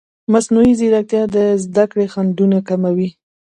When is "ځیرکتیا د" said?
0.79-1.37